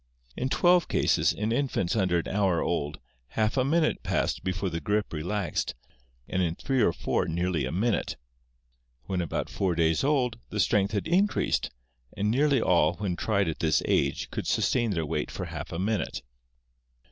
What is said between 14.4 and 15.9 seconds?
the Evolution of man 667 sustain their weight for half a